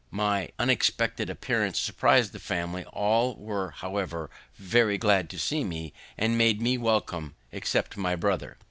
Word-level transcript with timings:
My 0.09 0.49
unexpected 0.57 1.29
appearance 1.29 1.77
surpris'd 1.79 2.31
the 2.33 2.39
family; 2.39 2.83
all 2.85 3.35
were, 3.35 3.69
however, 3.69 4.31
very 4.57 4.97
glad 4.97 5.29
to 5.29 5.37
see 5.37 5.63
me, 5.63 5.93
and 6.17 6.35
made 6.39 6.59
me 6.59 6.75
welcome, 6.75 7.35
except 7.51 7.97
my 7.97 8.15
brother. 8.15 8.57